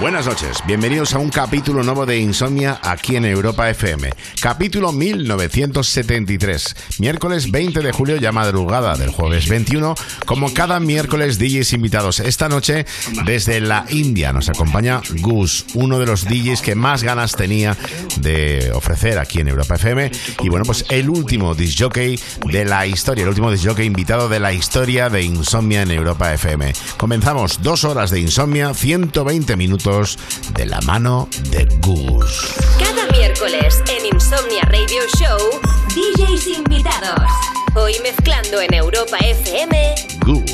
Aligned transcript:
Buenas 0.00 0.26
noches, 0.26 0.58
bienvenidos 0.64 1.12
a 1.14 1.18
un 1.18 1.28
capítulo 1.28 1.82
nuevo 1.82 2.06
de 2.06 2.20
Insomnia 2.20 2.78
aquí 2.84 3.16
en 3.16 3.24
Europa 3.24 3.68
FM. 3.68 4.10
Capítulo 4.40 4.92
1973, 4.92 6.76
miércoles 7.00 7.50
20 7.50 7.80
de 7.80 7.90
julio 7.90 8.14
ya 8.14 8.30
madrugada 8.30 8.94
del 8.94 9.10
jueves 9.10 9.48
21, 9.48 9.96
como 10.24 10.54
cada 10.54 10.78
miércoles 10.78 11.40
DJs 11.40 11.72
invitados. 11.72 12.20
Esta 12.20 12.48
noche 12.48 12.86
desde 13.24 13.60
la 13.60 13.86
India 13.88 14.32
nos 14.32 14.48
acompaña 14.48 15.02
Gus, 15.18 15.66
uno 15.74 15.98
de 15.98 16.06
los 16.06 16.26
DJs 16.26 16.62
que 16.62 16.76
más 16.76 17.02
ganas 17.02 17.32
tenía 17.32 17.76
de 18.20 18.70
ofrecer 18.74 19.18
aquí 19.18 19.40
en 19.40 19.48
Europa 19.48 19.74
FM. 19.74 20.12
Y 20.44 20.48
bueno, 20.48 20.64
pues 20.64 20.84
el 20.90 21.10
último 21.10 21.56
disjockey 21.56 22.20
de 22.46 22.64
la 22.64 22.86
historia, 22.86 23.22
el 23.22 23.30
último 23.30 23.50
disjockey 23.50 23.86
invitado 23.86 24.28
de 24.28 24.38
la 24.38 24.52
historia 24.52 25.10
de 25.10 25.22
Insomnia 25.22 25.82
en 25.82 25.90
Europa 25.90 26.32
FM. 26.32 26.72
Comenzamos 26.96 27.64
dos 27.64 27.82
horas 27.82 28.12
de 28.12 28.20
Insomnia, 28.20 28.72
120 28.74 29.56
minutos 29.56 29.87
de 30.54 30.66
la 30.66 30.80
mano 30.82 31.28
de 31.48 31.64
Gus. 31.80 32.54
Cada 32.78 33.06
miércoles 33.10 33.82
en 33.88 34.04
Insomnia 34.04 34.62
Radio 34.64 35.00
Show, 35.18 35.60
DJs 35.94 36.58
invitados. 36.58 37.30
Hoy 37.74 37.94
mezclando 38.02 38.60
en 38.60 38.74
Europa 38.74 39.16
FM, 39.16 39.94
Gus. 40.26 40.47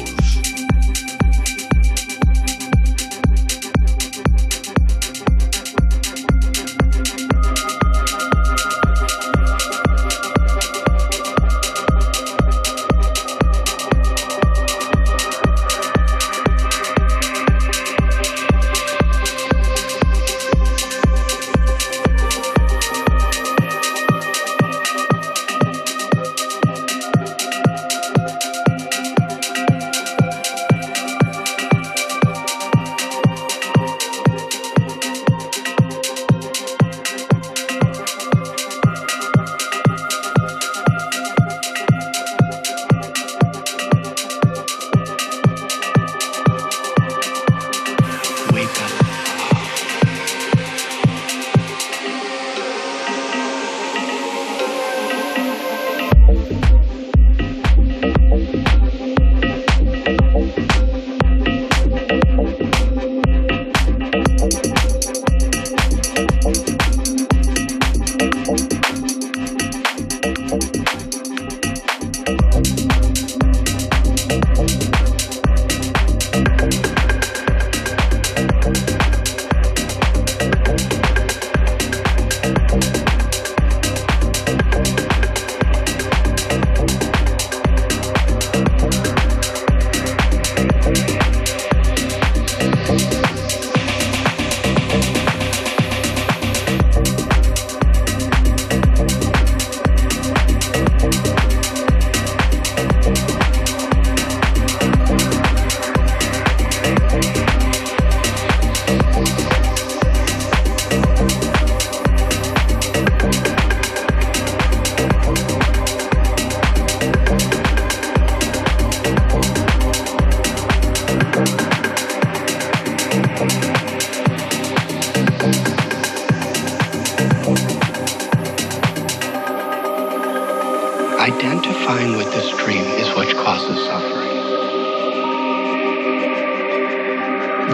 Identifying 131.21 132.17
with 132.17 132.33
this 132.33 132.49
dream 132.57 132.81
is 132.81 133.15
what 133.15 133.29
causes 133.37 133.85
suffering. 133.85 134.25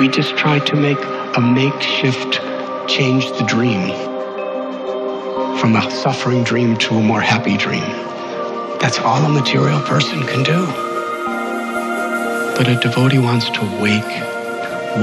We 0.01 0.09
just 0.09 0.37
try 0.37 0.59
to 0.59 0.75
make 0.75 0.99
a 1.37 1.41
makeshift 1.41 2.41
change 2.89 3.31
the 3.39 3.45
dream 3.47 3.93
from 5.59 5.77
a 5.77 5.89
suffering 5.93 6.43
dream 6.43 6.77
to 6.79 6.97
a 6.97 7.01
more 7.01 7.21
happy 7.21 7.57
dream. 7.57 7.85
That's 8.81 8.99
all 8.99 9.25
a 9.25 9.29
material 9.29 9.81
person 9.83 10.27
can 10.27 10.43
do. 10.43 10.67
But 12.57 12.67
a 12.67 12.81
devotee 12.81 13.19
wants 13.19 13.49
to 13.51 13.61
wake, 13.81 14.03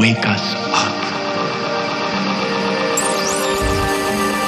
wake 0.01 0.27
us 0.27 0.66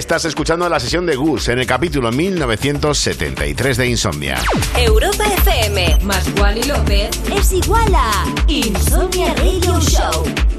Estás 0.00 0.24
escuchando 0.24 0.66
la 0.66 0.80
sesión 0.80 1.04
de 1.04 1.14
Gus 1.14 1.48
en 1.48 1.58
el 1.58 1.66
capítulo 1.66 2.10
1973 2.10 3.76
de 3.76 3.86
Insomnia. 3.86 4.42
Europa 4.74 5.24
FM 5.42 5.98
más 6.04 6.26
Wally 6.40 6.62
López 6.62 7.10
es 7.30 7.52
igual 7.52 7.94
a 7.94 8.24
Insomnia 8.48 9.34
Radio 9.34 9.78
Show. 9.78 10.49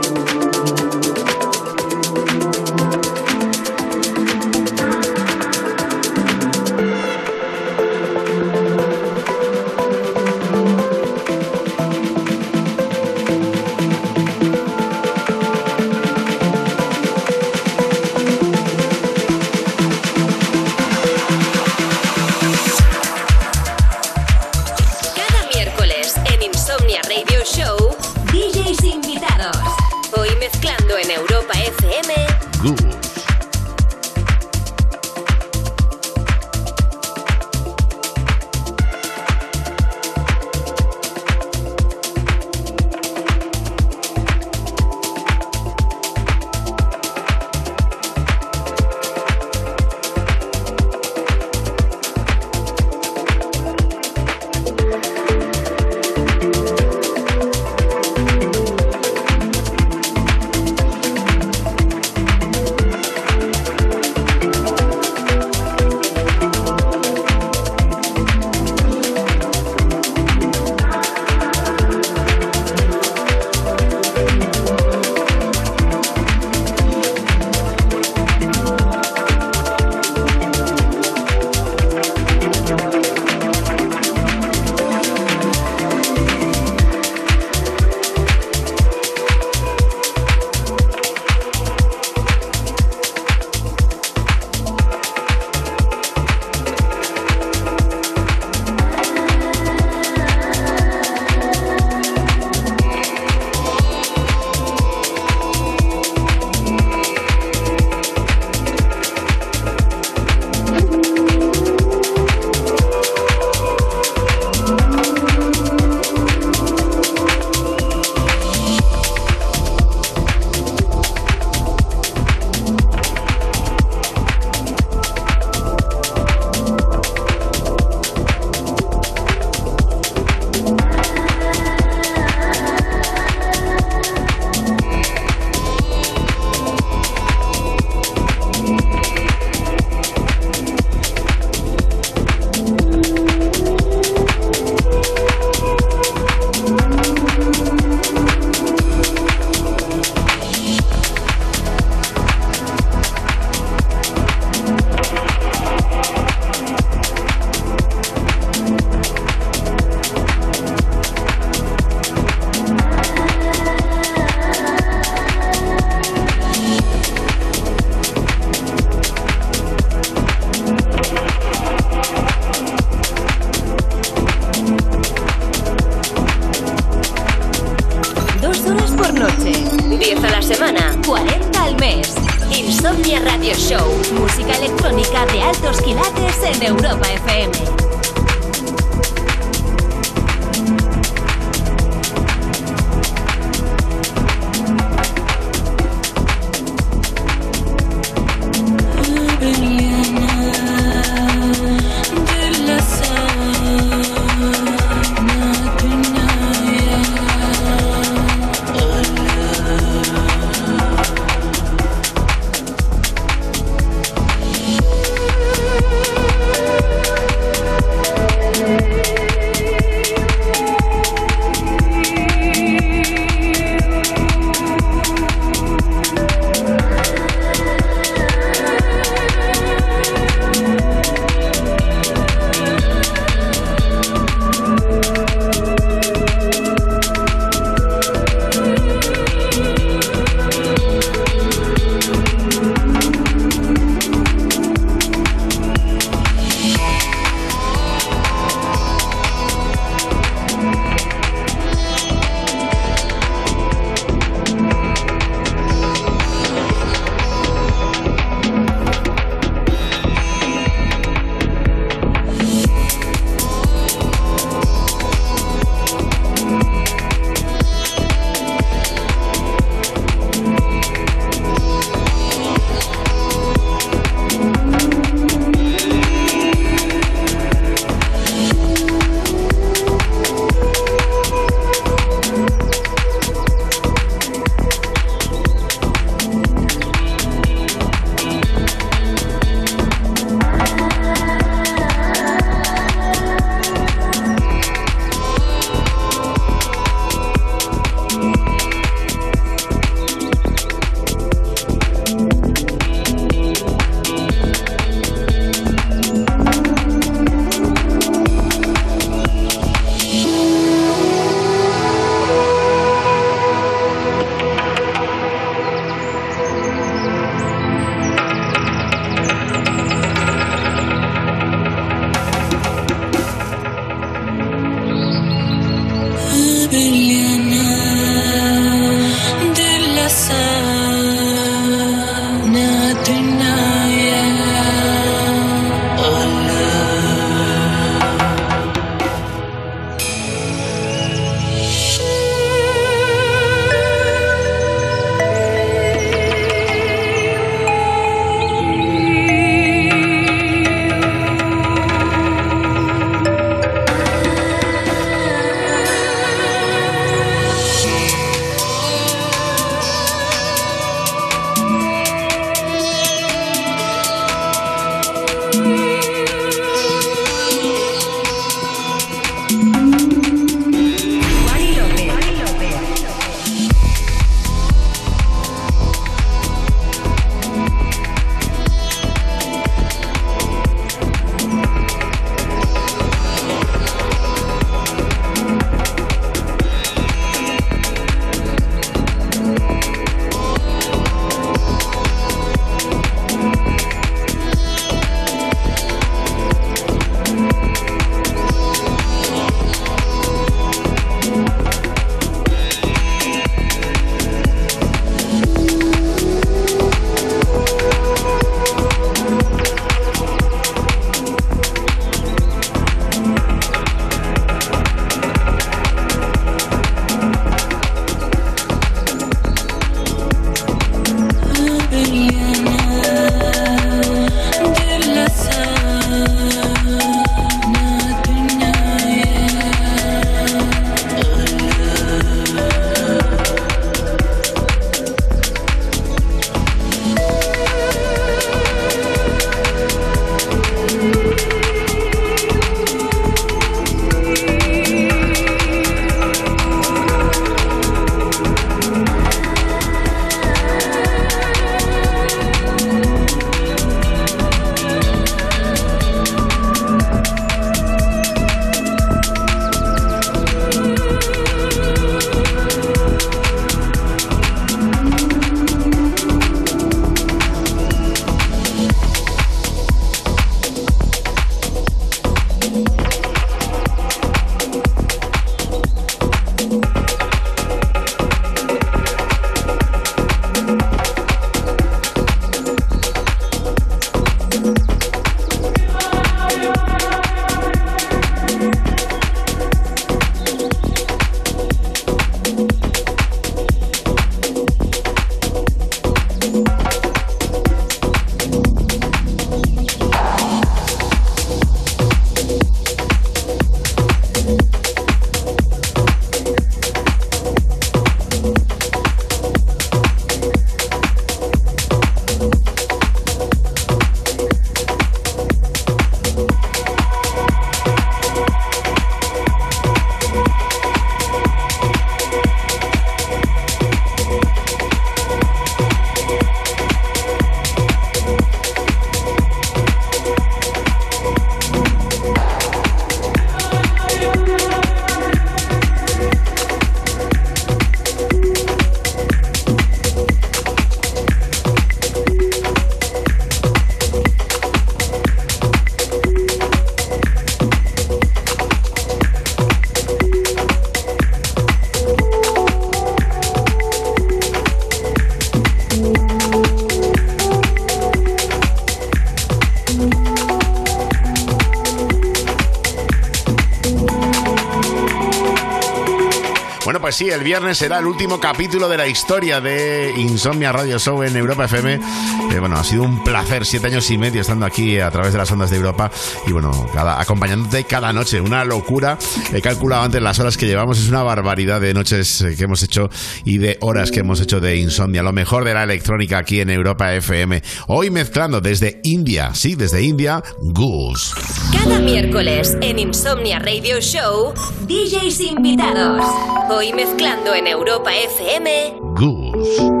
Sí, 567.21 567.29
el 567.29 567.43
viernes 567.43 567.77
será 567.77 567.99
el 567.99 568.07
último 568.07 568.39
capítulo 568.39 568.89
de 568.89 568.97
la 568.97 569.05
historia 569.05 569.61
de 569.61 570.11
Insomnia 570.17 570.71
Radio 570.71 570.97
Show 570.97 571.21
en 571.21 571.35
Europa 571.35 571.65
FM. 571.65 571.93
Eh, 571.93 572.59
bueno, 572.59 572.77
ha 572.77 572.83
sido 572.83 573.03
un 573.03 573.23
placer, 573.23 573.63
siete 573.63 573.87
años 573.87 574.09
y 574.09 574.17
medio 574.17 574.41
estando 574.41 574.65
aquí 574.65 574.99
a 574.99 575.11
través 575.11 575.31
de 575.31 575.37
las 575.37 575.51
ondas 575.51 575.69
de 575.69 575.77
Europa 575.77 576.09
y 576.47 576.51
bueno, 576.51 576.89
cada, 576.91 577.21
acompañándote 577.21 577.83
cada 577.83 578.11
noche. 578.11 578.41
Una 578.41 578.65
locura. 578.65 579.19
He 579.53 579.61
calculado 579.61 580.01
antes 580.01 580.19
las 580.19 580.39
horas 580.39 580.57
que 580.57 580.65
llevamos, 580.65 580.97
es 580.97 581.09
una 581.09 581.21
barbaridad 581.21 581.79
de 581.79 581.93
noches 581.93 582.41
eh, 582.41 582.55
que 582.57 582.63
hemos 582.63 582.81
hecho 582.81 583.09
y 583.45 583.59
de 583.59 583.77
horas 583.81 584.09
que 584.09 584.21
hemos 584.21 584.41
hecho 584.41 584.59
de 584.59 584.77
Insomnia. 584.77 585.21
Lo 585.21 585.31
mejor 585.31 585.63
de 585.63 585.75
la 585.75 585.83
electrónica 585.83 586.39
aquí 586.39 586.59
en 586.59 586.71
Europa 586.71 587.13
FM. 587.13 587.61
Hoy 587.87 588.09
mezclando 588.09 588.61
desde 588.61 588.99
India, 589.03 589.53
sí, 589.53 589.75
desde 589.75 590.01
India, 590.01 590.41
Goose. 590.59 591.35
Cada 591.71 591.99
miércoles 591.99 592.75
en 592.81 592.97
Insomnia 592.97 593.59
Radio 593.59 593.99
Show, 593.99 594.53
DJs 594.87 595.39
invitados. 595.41 596.25
Hoy 596.69 596.93
mezclando 597.11 597.53
en 597.53 597.67
Europa 597.67 598.11
FM. 598.15 598.99
Goose. 599.15 600.00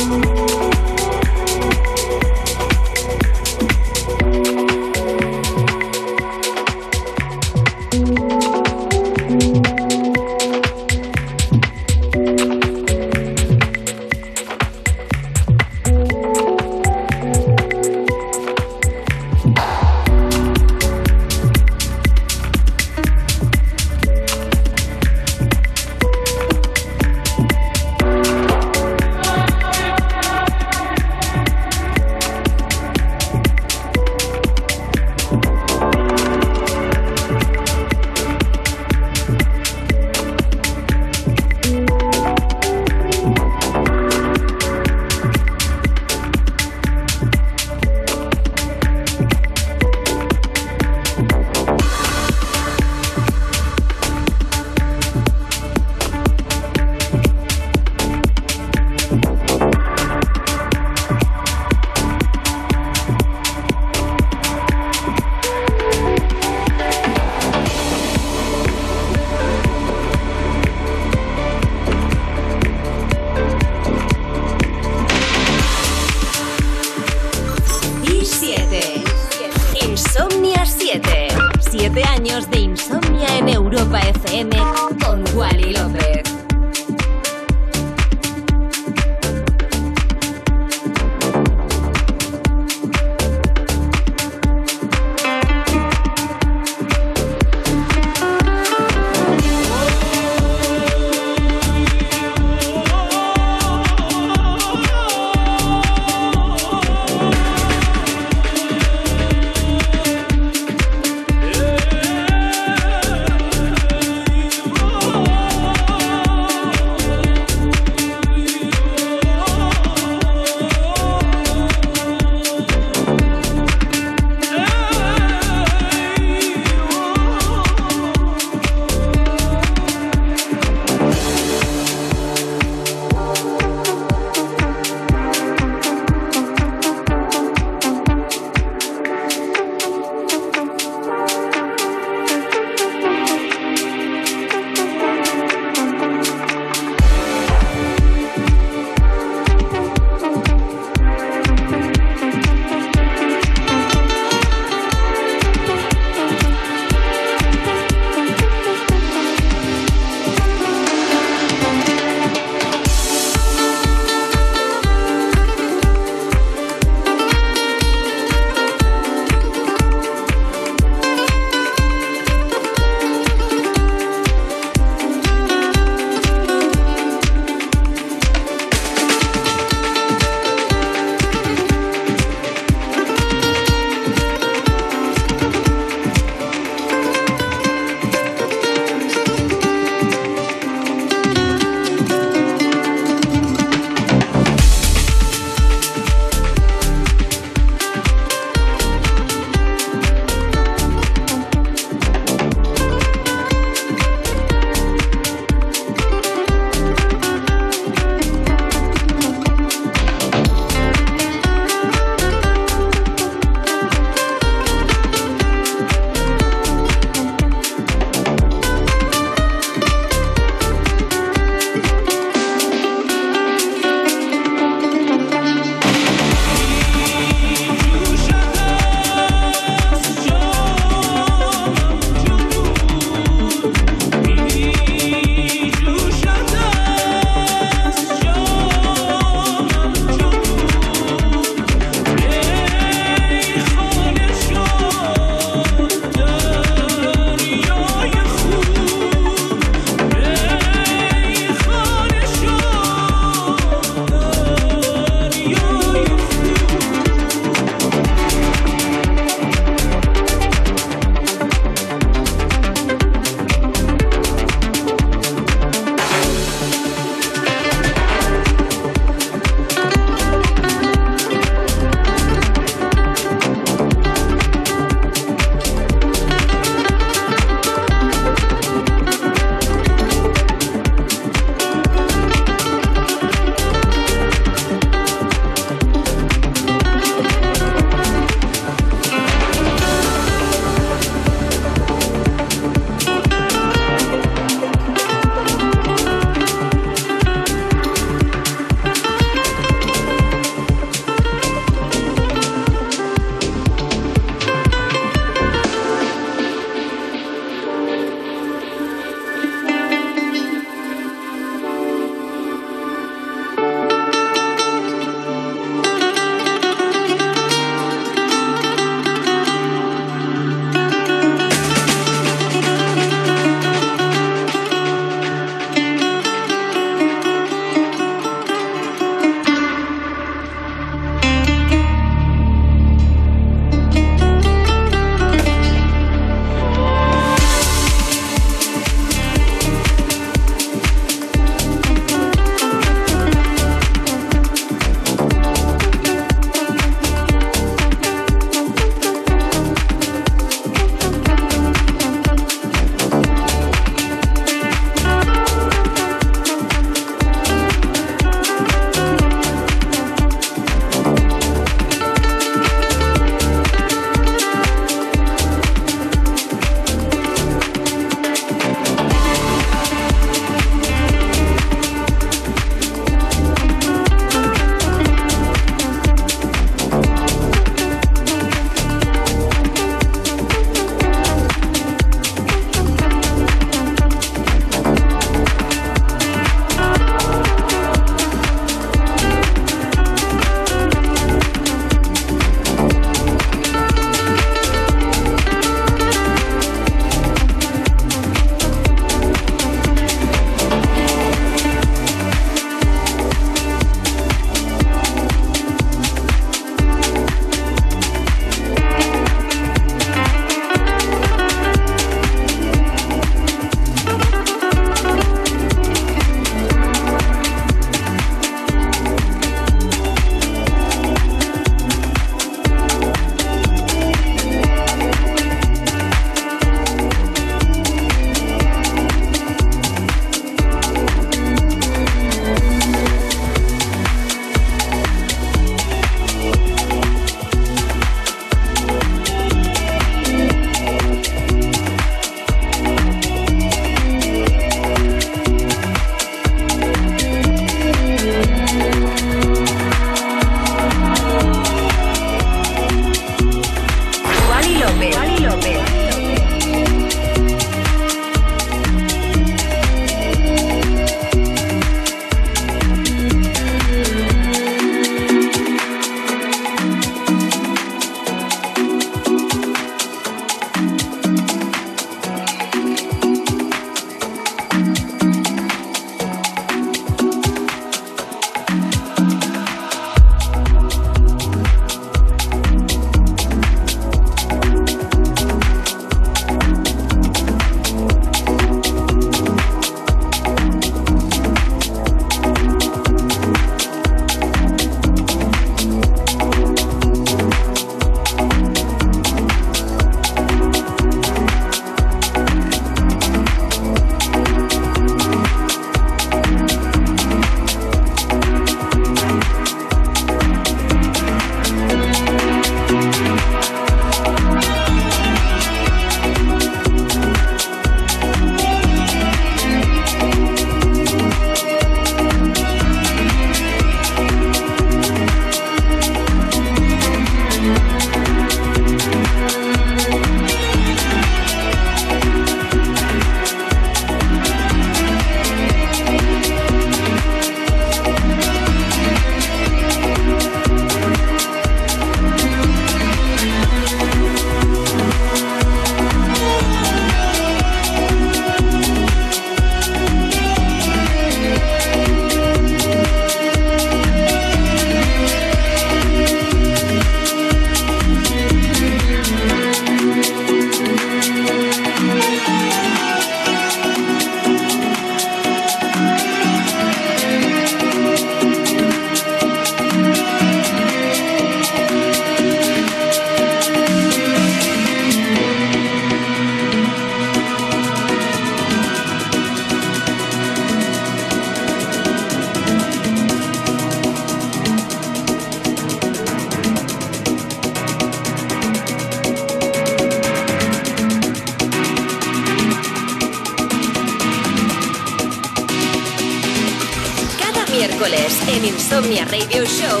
Radio 599.50 599.66
Show, 599.66 600.00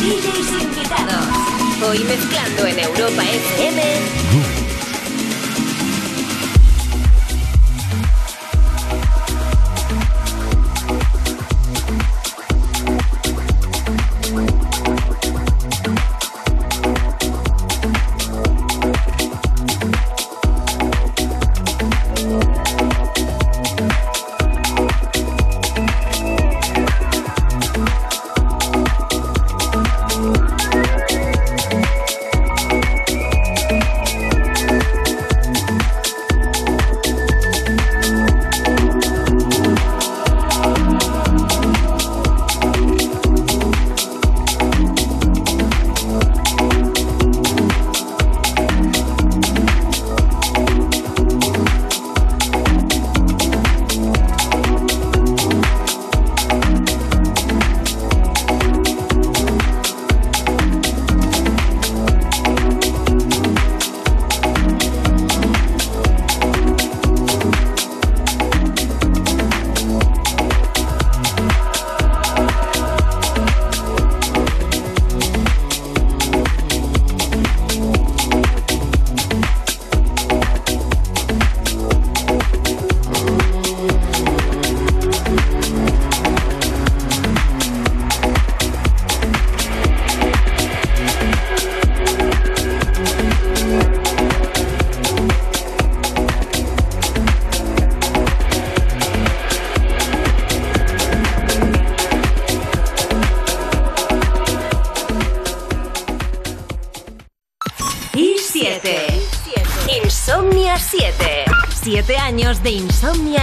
DJs 0.00 0.62
invitados. 0.62 1.26
Hoy 1.86 1.98
mezclando 2.04 2.66
en 2.66 2.78
Europa 2.78 3.24
FM. 3.24 3.65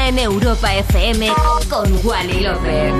En 0.07 0.19
Europa 0.19 0.75
FM 0.75 1.31
con 1.69 1.99
Wally 2.03 2.41
López. 2.41 2.93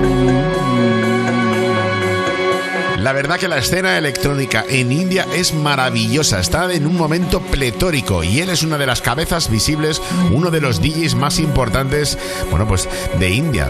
La 2.99 3.11
verdad 3.11 3.37
que 3.37 3.49
la 3.49 3.57
escena 3.57 3.97
electrónica 3.97 4.63
en 4.69 4.89
India 4.91 5.27
es 5.33 5.53
maravillosa, 5.53 6.39
está 6.39 6.71
en 6.71 6.87
un 6.87 6.95
momento 6.95 7.41
pletórico 7.41 8.23
y 8.23 8.39
él 8.39 8.49
es 8.49 8.63
una 8.63 8.77
de 8.77 8.85
las 8.85 9.01
cabezas 9.01 9.49
visibles, 9.49 10.01
uno 10.31 10.49
de 10.49 10.61
los 10.61 10.81
DJs 10.81 11.15
más 11.15 11.39
importantes, 11.39 12.17
bueno, 12.49 12.65
pues 12.65 12.87
de 13.19 13.29
India. 13.31 13.69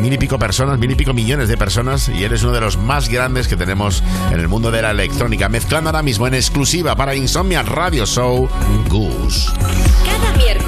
Mil 0.00 0.14
y 0.14 0.16
pico 0.18 0.38
personas, 0.38 0.78
mil 0.78 0.90
y 0.90 0.94
pico 0.94 1.12
millones 1.12 1.48
de 1.48 1.58
personas 1.58 2.08
y 2.08 2.24
él 2.24 2.32
es 2.32 2.42
uno 2.42 2.52
de 2.52 2.62
los 2.62 2.78
más 2.78 3.10
grandes 3.10 3.48
que 3.48 3.56
tenemos 3.56 4.02
en 4.32 4.40
el 4.40 4.48
mundo 4.48 4.70
de 4.70 4.80
la 4.80 4.92
electrónica, 4.92 5.50
mezclando 5.50 5.90
ahora 5.90 6.02
mismo 6.02 6.26
en 6.26 6.32
exclusiva 6.32 6.96
para 6.96 7.14
Insomnia 7.14 7.62
Radio 7.62 8.06
Show 8.06 8.48
Goose 8.88 9.52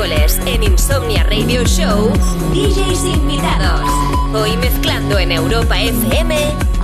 en 0.00 0.62
Insomnia 0.62 1.24
Radio 1.24 1.64
Show, 1.64 2.12
DJs 2.52 3.04
invitados. 3.04 3.80
Hoy 4.32 4.56
mezclando 4.56 5.18
en 5.18 5.32
Europa 5.32 5.76
FM. 5.80 6.77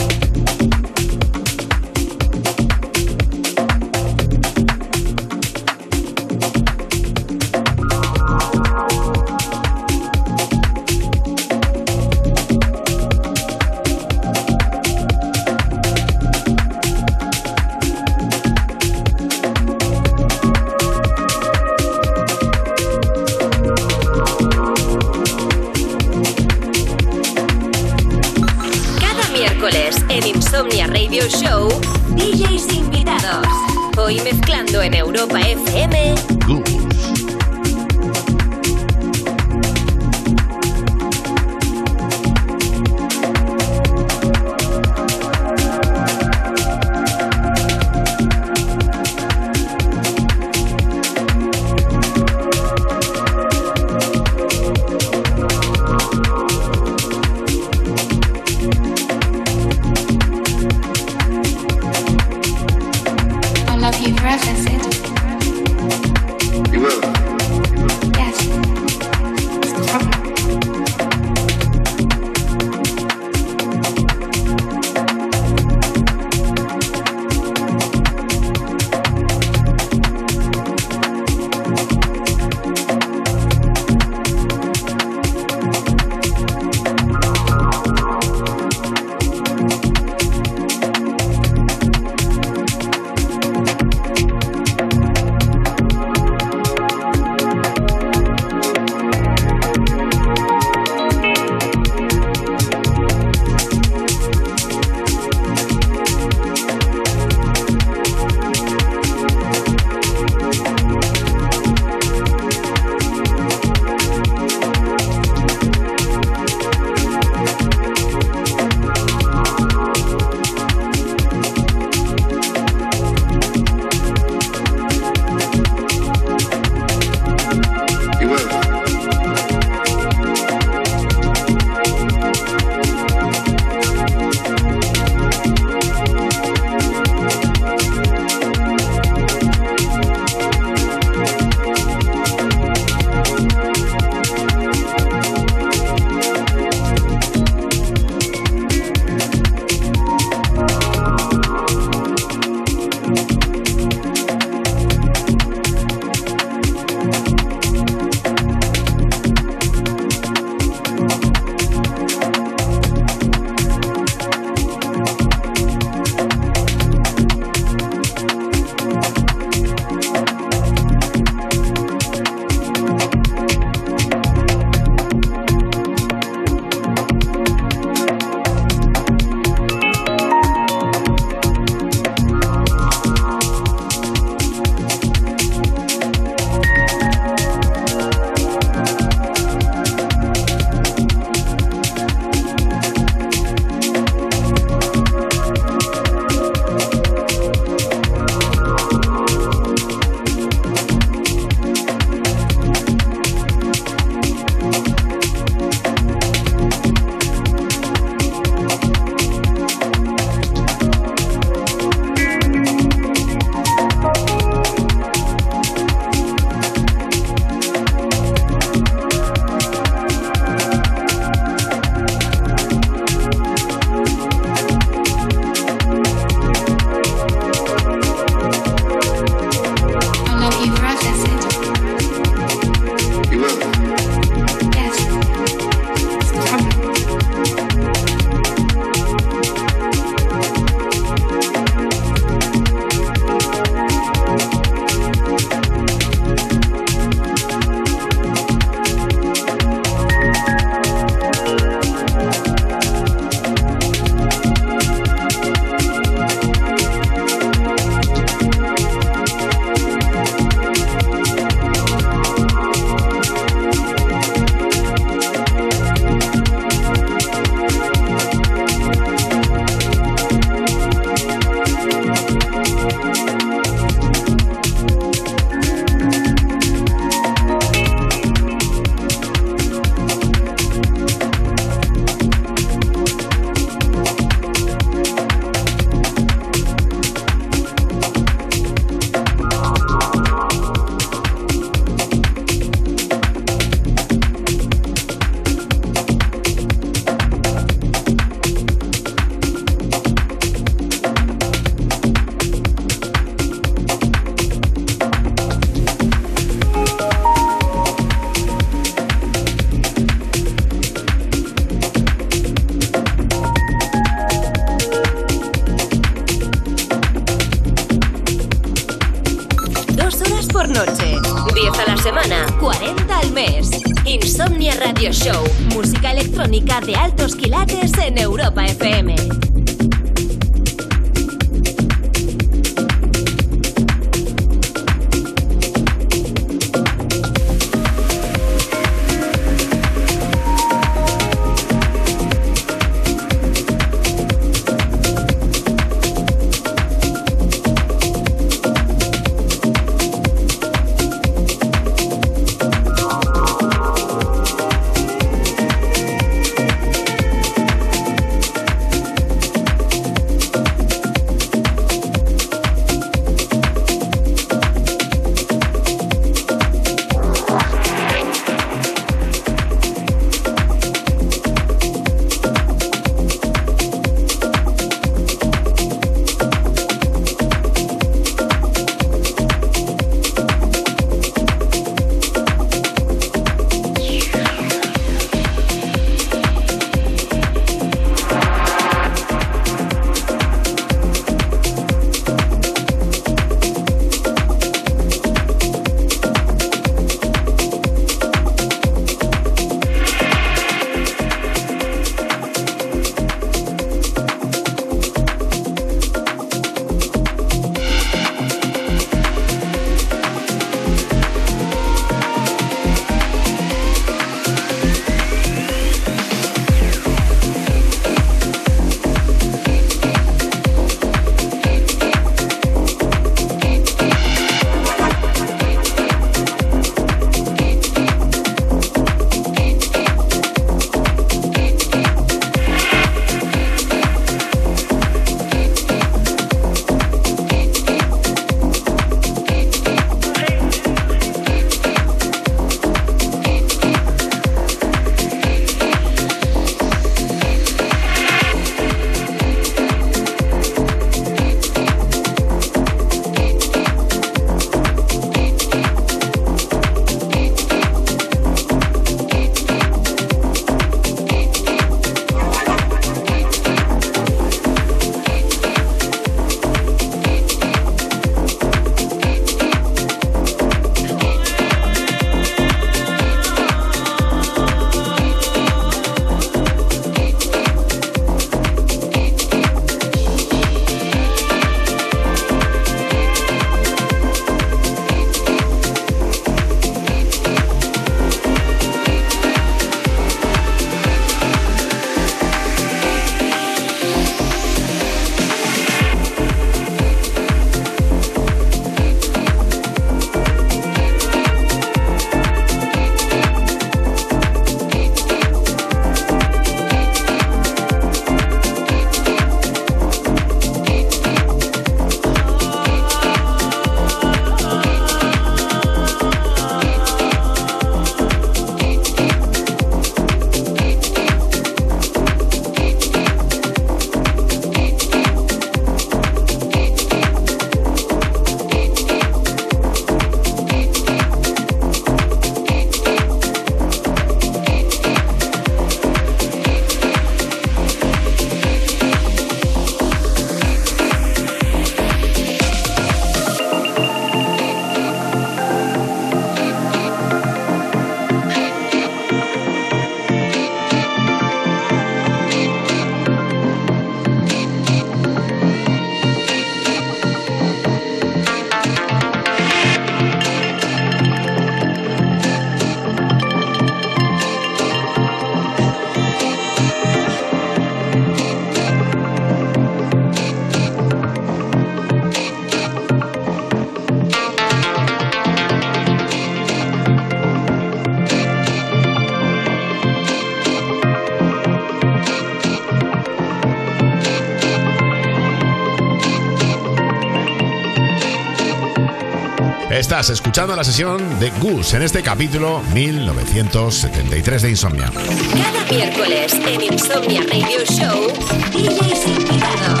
Escuchando 590.58 590.76
la 590.76 590.82
sesión 590.82 591.38
de 591.38 591.50
Gus 591.60 591.94
en 591.94 592.02
este 592.02 592.20
capítulo 592.20 592.82
1973 592.92 594.62
de 594.62 594.70
Insomnia. 594.70 595.12
Cada 595.12 595.84
miércoles 595.88 596.52
en 596.52 596.80
Insomnia 596.80 597.42
Radio 597.42 597.84
Show, 597.84 598.26
DJs 598.72 599.26
invitados. 599.28 600.00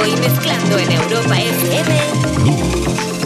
Hoy 0.00 0.12
mezclando 0.20 0.78
en 0.78 0.92
Europa 0.92 1.40
FM. 1.40 3.17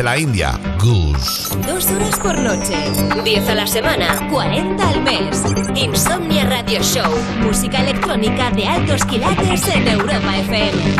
Desde 0.00 0.12
la 0.12 0.18
India, 0.18 0.58
Goose. 0.78 1.54
Dos 1.66 1.90
horas 1.90 2.18
por 2.20 2.38
noche, 2.38 2.74
10 3.22 3.48
a 3.50 3.54
la 3.54 3.66
semana, 3.66 4.30
40 4.30 4.88
al 4.88 5.02
mes. 5.02 5.44
Insomnia 5.74 6.46
Radio 6.46 6.82
Show, 6.82 7.12
música 7.42 7.82
electrónica 7.82 8.50
de 8.50 8.66
altos 8.66 9.04
quilates 9.04 9.68
en 9.68 9.88
Europa 9.88 10.38
FM. 10.38 10.99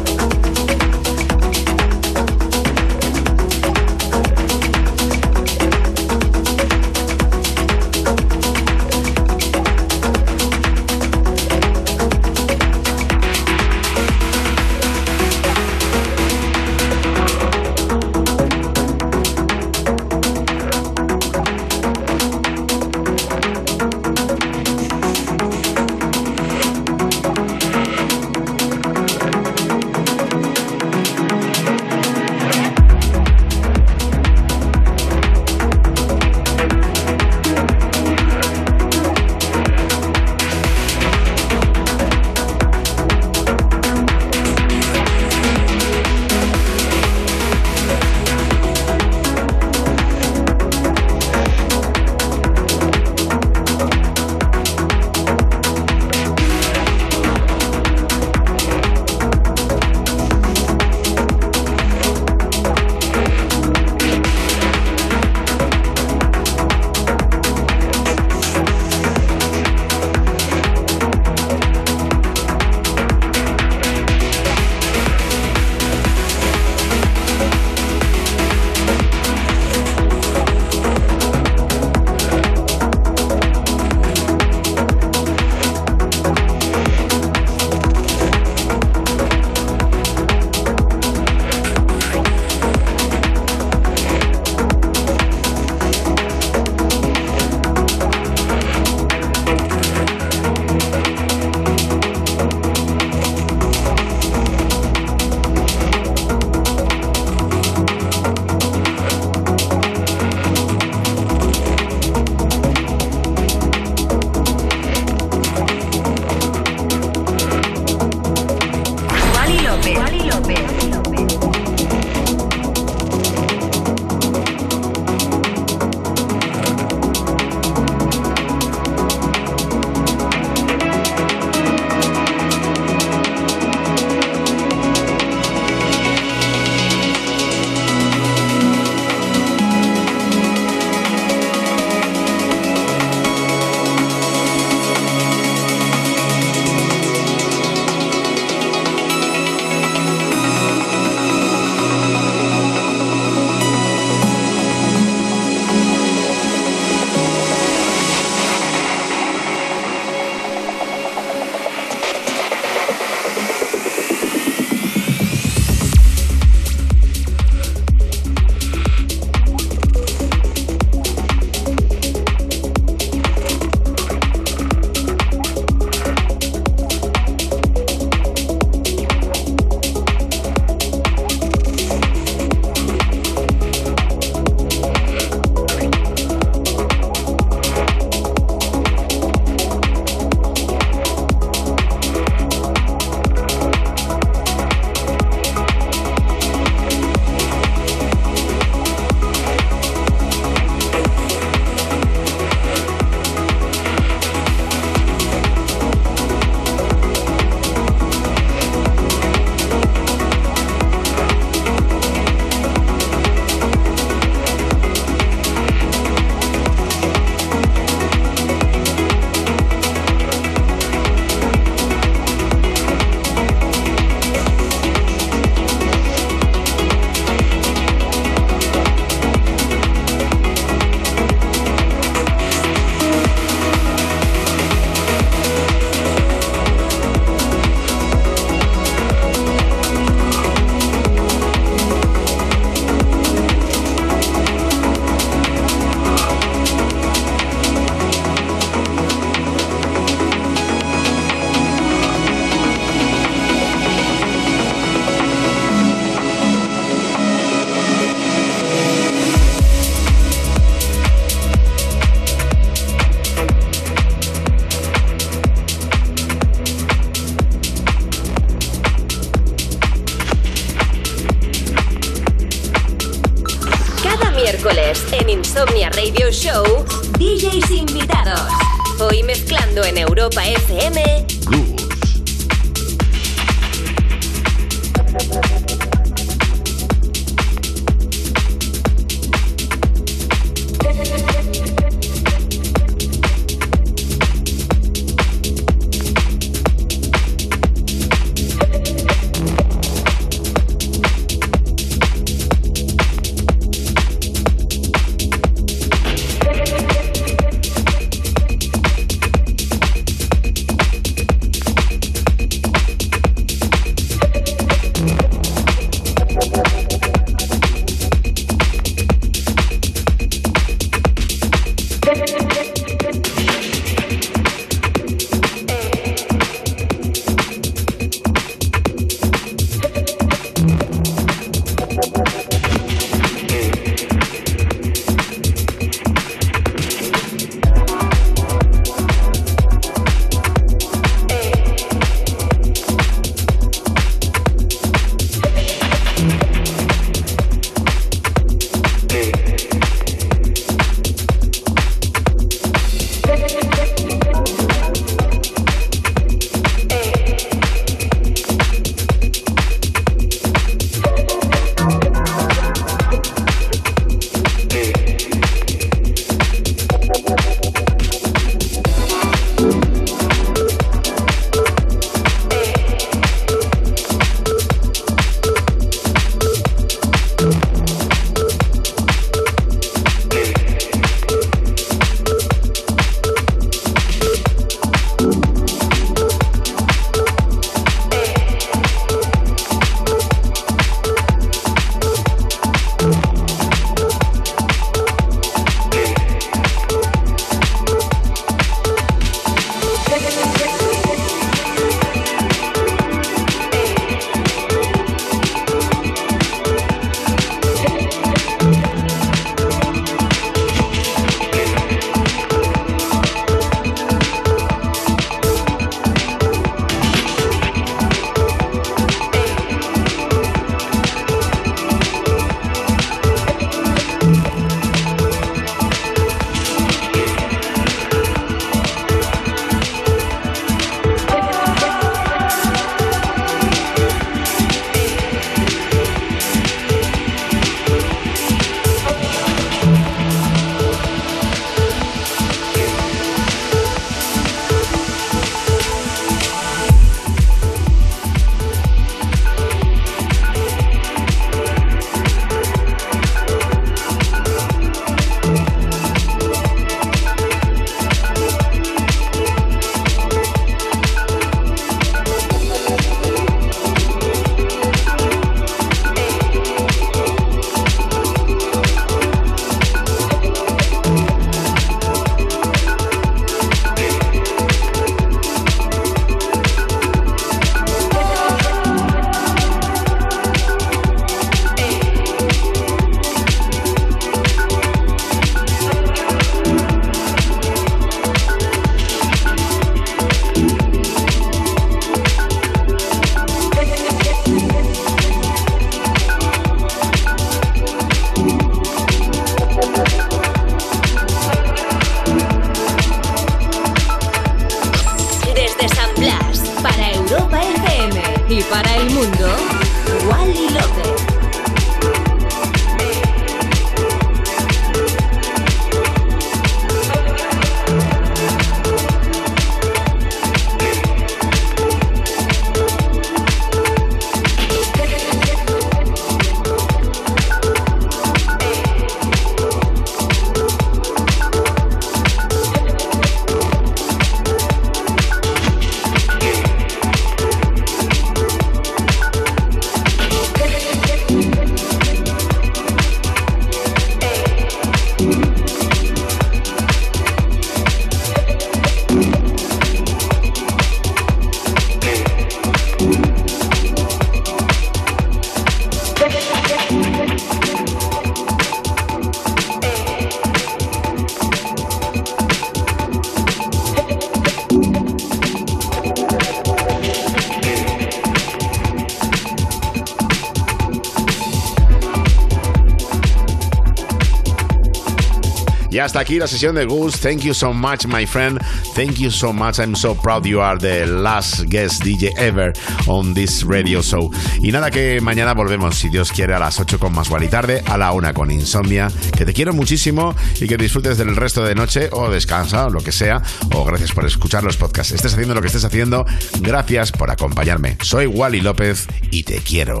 Aquí 576.24 576.38
la 576.38 576.46
sesión 576.46 576.74
de 576.74 576.86
Gus. 576.86 577.20
Thank 577.20 577.40
you 577.40 577.52
so 577.52 577.74
much, 577.74 578.06
my 578.06 578.24
friend. 578.24 578.58
Thank 578.94 579.18
you 579.18 579.30
so 579.30 579.52
much. 579.52 579.78
I'm 579.78 579.94
so 579.94 580.14
proud 580.14 580.46
you 580.46 580.62
are 580.62 580.78
the 580.78 581.04
last 581.06 581.68
guest 581.68 582.02
DJ 582.02 582.32
ever 582.38 582.72
on 583.06 583.34
this 583.34 583.62
radio 583.62 584.00
show. 584.00 584.30
Y 584.62 584.72
nada, 584.72 584.90
que 584.90 585.20
mañana 585.20 585.52
volvemos, 585.52 585.96
si 585.96 586.08
Dios 586.08 586.32
quiere, 586.32 586.54
a 586.54 586.58
las 586.58 586.80
8 586.80 586.98
con 586.98 587.12
más 587.12 587.28
y 587.28 587.48
tarde, 587.48 587.82
a 587.84 587.98
la 587.98 588.12
1 588.12 588.32
con 588.32 588.50
Insomnia. 588.50 589.10
Que 589.36 589.44
te 589.44 589.52
quiero 589.52 589.74
muchísimo 589.74 590.34
y 590.58 590.66
que 590.66 590.78
disfrutes 590.78 591.18
del 591.18 591.36
resto 591.36 591.62
de 591.62 591.74
noche 591.74 592.08
o 592.10 592.30
descansa 592.30 592.86
o 592.86 592.90
lo 592.90 593.00
que 593.00 593.12
sea. 593.12 593.42
O 593.74 593.84
gracias 593.84 594.12
por 594.12 594.24
escuchar 594.24 594.64
los 594.64 594.78
podcasts. 594.78 595.12
Estés 595.12 595.34
haciendo 595.34 595.54
lo 595.54 595.60
que 595.60 595.66
estés 595.66 595.84
haciendo. 595.84 596.24
Gracias 596.60 597.12
por 597.12 597.30
acompañarme. 597.30 597.98
Soy 598.00 598.24
Wally 598.24 598.62
López 598.62 599.06
y 599.30 599.42
te 599.42 599.56
quiero. 599.58 600.00